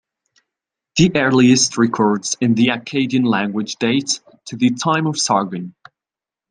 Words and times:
The 0.95 1.11
earliest 1.15 1.77
records 1.77 2.35
in 2.41 2.55
the 2.55 2.69
Akkadian 2.69 3.23
language 3.23 3.75
date 3.75 4.19
to 4.45 4.55
the 4.57 4.71
time 4.71 5.05
of 5.05 5.19
Sargon. 5.19 5.75